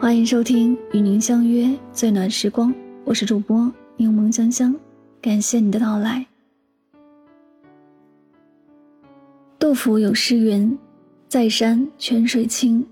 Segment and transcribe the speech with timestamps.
[0.00, 4.74] 欢迎收听与您相约最暖时光，我是主播柠檬香香，
[5.20, 6.26] 感谢你的到来。
[9.58, 10.76] 杜甫有诗云
[11.28, 12.82] ：“在山泉水清，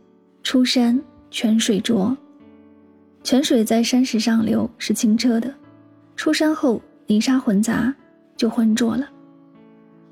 [0.42, 1.00] 出山
[1.30, 2.14] 泉水浊。”
[3.24, 5.52] 泉水在山石上流是清澈的，
[6.14, 7.92] 出山后泥沙混杂
[8.36, 9.08] 就浑浊了。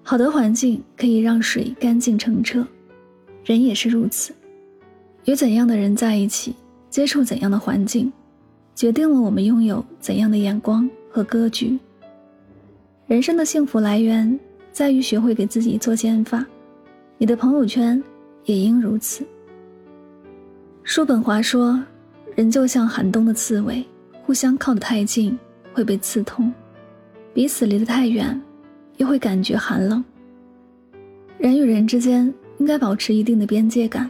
[0.02, 2.66] 好的环境可以让水干净澄澈，
[3.44, 4.32] 人也是如此。
[5.26, 6.56] 与怎样的人在一起？
[6.96, 8.10] 接触怎样的环境，
[8.74, 11.78] 决定了我们拥有怎样的眼光和格局。
[13.06, 14.40] 人生的幸福来源
[14.72, 16.42] 在于学会给自己做减法，
[17.18, 18.02] 你的朋友圈
[18.46, 19.22] 也应如此。
[20.84, 21.78] 叔本华说
[22.34, 23.84] ：“人就像寒冬的刺猬，
[24.24, 25.38] 互相靠得太近
[25.74, 26.50] 会被刺痛，
[27.34, 28.40] 彼此离得太远
[28.96, 30.02] 又会感觉寒冷。
[31.36, 34.08] 人与人之间应该保持一定的边界感。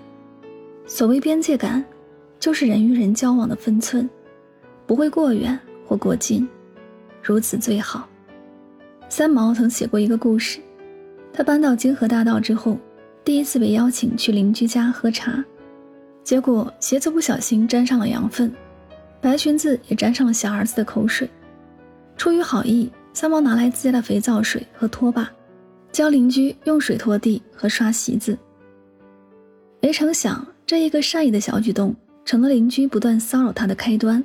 [0.86, 1.84] 所谓边界感。”
[2.38, 4.08] 就是人与人交往的分寸，
[4.86, 6.46] 不会过远或过近，
[7.22, 8.08] 如此最好。
[9.08, 10.60] 三毛曾写过一个故事，
[11.32, 12.78] 他搬到金河大道之后，
[13.24, 15.44] 第一次被邀请去邻居家喝茶，
[16.22, 18.52] 结果鞋子不小心沾上了羊粪，
[19.20, 21.28] 白裙子也沾上了小儿子的口水。
[22.16, 25.30] 出于好意，三毛拿来自家的肥皂水和拖把，
[25.92, 28.36] 教邻居用水拖地和刷席子。
[29.80, 31.94] 没成想，这一个善意的小举动。
[32.26, 34.22] 成了邻居不断骚扰他的开端。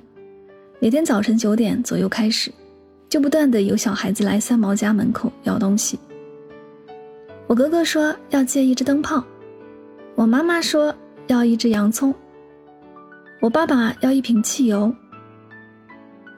[0.80, 2.52] 每天早晨九点左右开始，
[3.08, 6.00] 就不断的有小孩子来三毛家门口要东西。
[7.46, 9.24] 我哥哥说要借一只灯泡，
[10.16, 10.94] 我妈妈说
[11.28, 12.12] 要一只洋葱，
[13.40, 14.92] 我爸爸要一瓶汽油。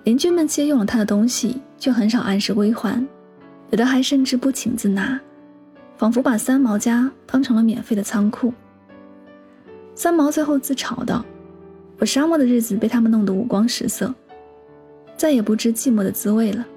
[0.04, 3.08] 邻居们借用了他的东西，却很少按时归还，
[3.70, 5.18] 有的还甚至不请自拿，
[5.96, 8.54] 仿佛把三毛家当成了免费的仓库。
[9.96, 11.24] 三毛最后自嘲道。
[12.04, 14.14] 我沙漠的日子被他们弄得五光十色，
[15.16, 16.68] 再也不知寂寞的滋味了。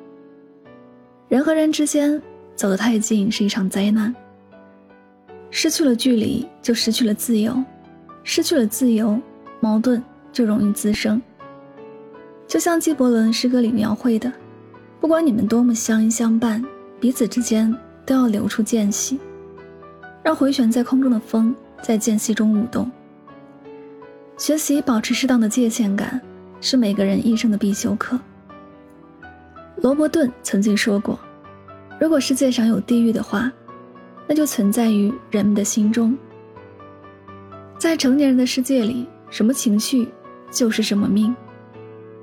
[1.26, 2.22] 人和人之间
[2.54, 4.14] 走得太近是一场灾难。
[5.50, 7.52] 失去了距离，就失去了自由；
[8.22, 9.20] 失去了自由，
[9.58, 10.00] 矛盾
[10.32, 11.20] 就容易滋生。
[12.46, 14.32] 就像纪伯伦诗歌里描绘的，
[15.00, 16.64] 不管你们多么相依相伴，
[17.00, 19.18] 彼此之间都要留出间隙，
[20.22, 21.52] 让回旋在空中的风
[21.82, 22.88] 在间隙中舞动。
[24.36, 26.20] 学习保持适当的界限感，
[26.60, 28.18] 是每个人一生的必修课。
[29.76, 31.18] 罗伯顿曾经说过
[31.98, 33.50] ：“如果世界上有地狱的话，
[34.26, 36.16] 那就存在于人们的心中。”
[37.78, 40.06] 在成年人的世界里，什么情绪
[40.50, 41.34] 就是什么命。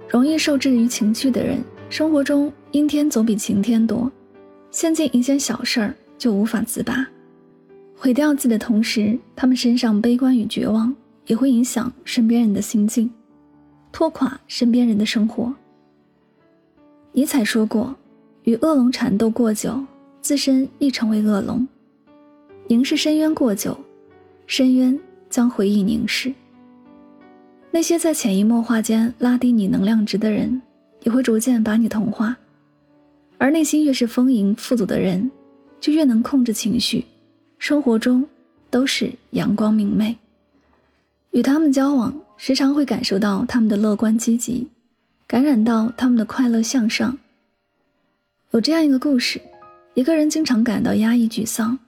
[0.07, 4.11] 容易受制于情绪的人，生活中阴天总比晴天多，
[4.69, 7.07] 陷进一件小事儿就无法自拔，
[7.95, 10.95] 毁掉自己的同时，他们身上悲观与绝望。
[11.27, 13.09] 也会影响身边人的心境，
[13.91, 15.53] 拖垮身边人的生活。
[17.11, 17.95] 尼采说过
[18.43, 19.83] ：“与恶龙缠斗过久，
[20.21, 21.65] 自身亦成为恶龙；
[22.67, 23.77] 凝视深渊过久，
[24.47, 26.33] 深渊将回忆凝视。”
[27.71, 30.61] 那些在潜移默化间拉低你能量值的人，
[31.03, 32.35] 也会逐渐把你同化。
[33.37, 35.29] 而内心越是丰盈富足的人，
[35.79, 37.03] 就越能控制情绪，
[37.57, 38.25] 生活中
[38.69, 40.17] 都是阳光明媚。
[41.33, 44.67] 与他们交往，时常会感受到他们的乐观积极，
[45.25, 47.17] 感染到他们的快乐向上。
[48.51, 49.41] 有这样一个故事：
[49.95, 51.79] 一个人经常感到压抑沮丧，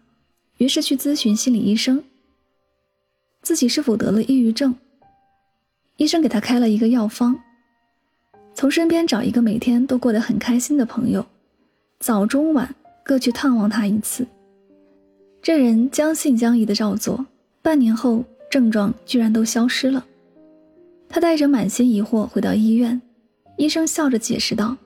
[0.57, 2.03] 于是去咨询心理医生，
[3.43, 4.73] 自己是否得了抑郁症。
[5.97, 7.39] 医生给他开了一个药方：
[8.55, 11.23] 从身边找一个每天都过得很开心的朋友，
[11.99, 12.73] 早中晚
[13.03, 14.25] 各去探望他一次。
[15.39, 17.23] 这人将信将疑的照做，
[17.61, 18.25] 半年后。
[18.55, 20.05] 症状居然都消失了，
[21.09, 23.01] 他带着满心疑惑回到医院，
[23.57, 24.77] 医生笑着解释道：“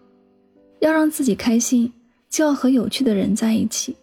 [0.82, 1.94] 要让自己开心，
[2.32, 3.96] 就要和有趣的人在一起。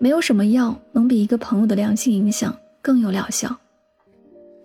[0.00, 3.54] 没有什么药能比一个朋友的良性影响更有疗效。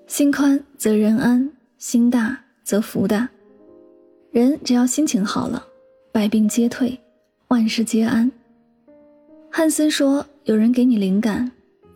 [0.07, 3.27] 心宽则人安，心大则福大。
[4.31, 5.61] 人只要心情好了，
[6.13, 6.97] 百病皆退，
[7.49, 8.31] 万事皆安。”
[9.51, 11.51] 汉森说：“有人给你灵感，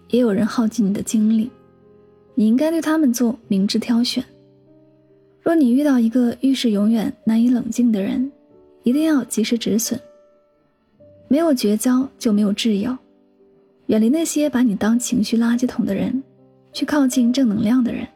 [0.10, 1.50] 也有人耗尽你的精力。”
[2.40, 4.24] 你应该对他们做明智挑选。
[5.42, 8.32] 若你遇到一个遇事永远难以冷静的人，
[8.84, 10.00] 一定要及时止损。
[11.28, 12.96] 没有绝交就没有挚友，
[13.88, 16.22] 远离那些把你当情绪垃圾桶的人，
[16.72, 18.08] 去靠近正能量的人，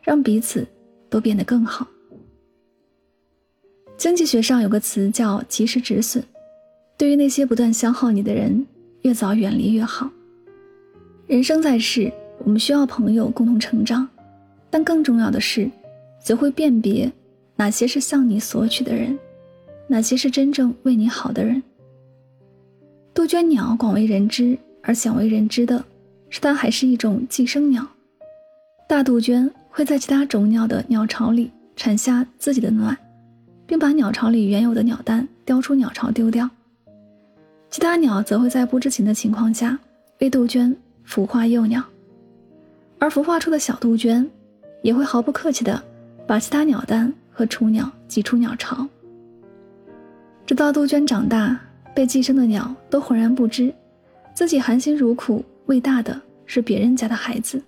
[0.00, 0.66] 让彼此
[1.10, 1.86] 都变得更好。
[3.98, 6.24] 经济学上有个词叫及时止损，
[6.96, 8.66] 对于那些不断消耗你的人，
[9.02, 10.10] 越早远离越好。
[11.26, 12.10] 人生在世。
[12.44, 14.08] 我们需要朋友共同成长，
[14.70, 15.70] 但更重要的是，
[16.20, 17.10] 学会辨别
[17.56, 19.18] 哪些是向你索取的人，
[19.86, 21.62] 哪些是真正为你好的人。
[23.14, 25.84] 杜鹃鸟广为人知，而鲜为人知的
[26.30, 27.86] 是，它还是一种寄生鸟。
[28.88, 32.96] 大杜鹃会在其他种鸟的鸟巢里产下自己的卵，
[33.66, 36.48] 并把鸟巢里原有的鸟蛋叼出鸟巢丢掉。
[37.70, 39.78] 其他鸟则会在不知情的情况下
[40.20, 41.82] 为杜鹃孵化幼鸟，
[43.02, 44.30] 而孵化出的小杜鹃
[44.80, 45.82] 也会毫不客气地
[46.24, 48.86] 把其他鸟蛋和雏鸟挤出鸟巢。
[50.46, 51.58] 直到杜鹃长大，
[51.92, 53.74] 被寄生的鸟都浑然不知，
[54.32, 57.60] 自己含辛茹苦喂大的是别人家的孩子。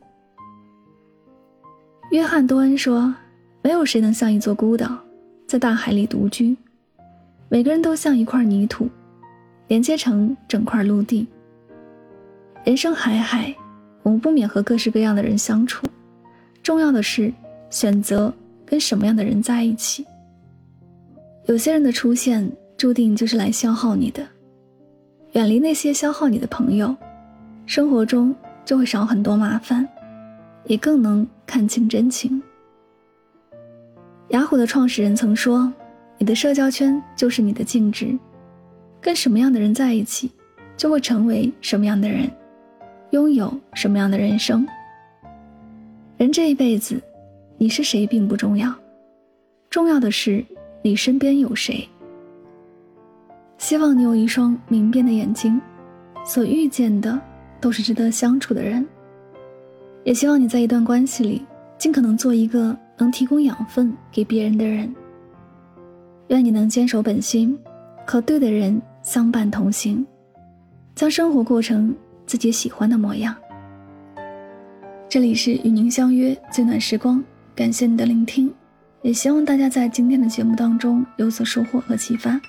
[2.12, 3.12] 约翰·多恩说
[3.60, 4.96] ：“没有谁能像一座孤岛，
[5.48, 6.56] 在大海里独居。
[7.48, 8.88] 每个人都像一块泥土，
[9.66, 11.26] 连接成整块陆地。
[12.62, 13.52] 人生海海，
[14.04, 15.84] 我们不免和各式各样的人相处。
[16.62, 17.32] 重要的是
[17.70, 18.32] 选择
[18.64, 20.06] 跟什么样的人在一起。
[21.46, 24.24] 有些人的出现，注定就是来消耗你的。
[25.32, 26.94] 远离那些消耗你的朋友，
[27.66, 28.32] 生活中
[28.64, 29.84] 就会少很多麻烦。”
[30.66, 32.42] 也更能看清真情。
[34.28, 35.70] 雅虎的创始人曾说
[36.16, 38.18] ：“你的社交圈就是你的净值，
[38.98, 40.30] 跟什么样的人在一起，
[40.74, 42.30] 就会成为什么样的人，
[43.14, 44.66] 拥有什么样的人生。
[46.16, 47.00] 人这一辈子，
[47.56, 48.74] 你是谁并不重要，
[49.70, 50.44] 重要的是
[50.82, 51.88] 你身边有谁。
[53.56, 55.60] 希望你有一双明辨的眼睛，
[56.24, 57.16] 所遇见的
[57.60, 58.84] 都是值得相处的人。”
[60.02, 61.46] 也希望你在一段关系里，
[61.78, 64.92] 尽可能做一个能提供养分给别人的人。
[66.30, 67.56] 愿你能坚守本心，
[68.04, 70.04] 和对的人相伴同行，
[70.96, 71.94] 将生活过成
[72.26, 73.34] 自己喜欢的模样。
[75.08, 77.22] 这里是与您相约最暖时光，
[77.54, 78.52] 感谢你的聆听，
[79.02, 82.40] 也希望大家在今天的节目当中有所收获和启发。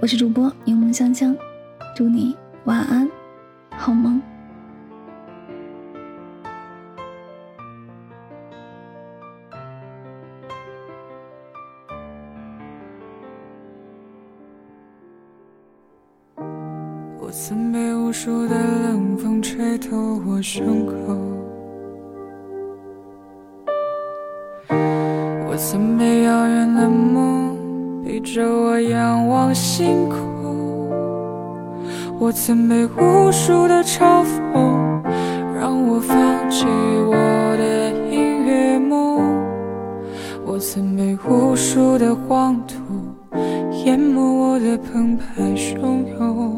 [0.00, 1.36] 我是主播柠檬香香，
[1.94, 3.08] 祝你晚安，
[3.76, 4.22] 好梦。
[18.18, 20.92] 无数的冷风吹透我胸口，
[25.48, 27.56] 我曾被遥远的梦
[28.04, 30.90] 逼着我仰望星空，
[32.18, 35.00] 我曾被无数的嘲讽
[35.54, 36.18] 让我放
[36.50, 37.14] 弃我
[37.56, 39.32] 的音乐梦，
[40.44, 42.74] 我曾被无数的黄土
[43.84, 46.57] 淹没我的澎湃汹涌。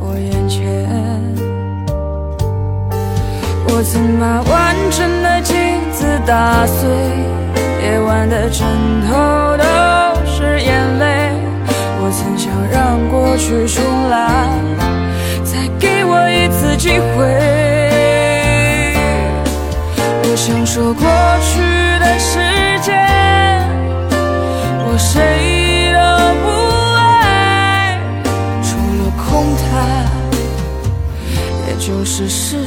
[3.81, 5.57] 我曾把完整的镜
[5.91, 6.87] 子打碎，
[7.81, 8.63] 夜晚的枕
[9.07, 9.63] 头都
[10.23, 11.31] 是眼泪。
[11.99, 14.53] 我曾想让过去重来，
[15.43, 17.25] 再给我一次机会。
[20.29, 21.03] 我想说过
[21.41, 21.59] 去
[22.01, 22.37] 的时
[22.83, 22.93] 间，
[24.85, 25.99] 我谁都
[26.43, 26.47] 不
[26.99, 27.97] 爱，
[28.61, 30.05] 除了空谈，
[31.67, 32.63] 也就是事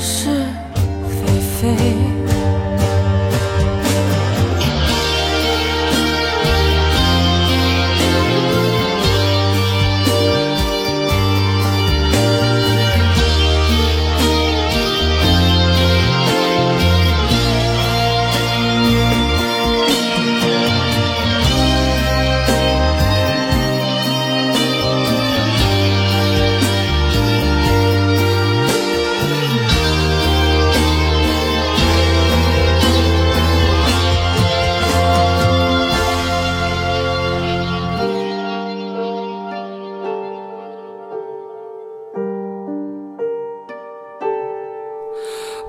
[1.65, 2.04] sé.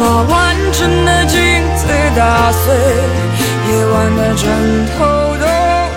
[0.00, 0.34] 把完
[0.72, 1.38] 整的镜
[1.76, 2.74] 子打碎，
[3.70, 4.44] 夜晚的枕
[4.92, 4.96] 头
[5.38, 5.46] 都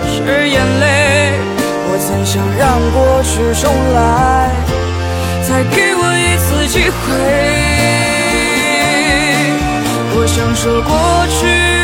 [0.08, 0.84] 是眼泪。
[1.92, 3.62] 我曾想让过去重
[3.94, 3.98] 来，
[5.46, 6.94] 再给我一次机会。
[10.16, 10.90] 我想说过
[11.40, 11.79] 去。